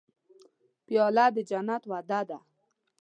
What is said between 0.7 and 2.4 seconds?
پیاله د جنت وعده ده.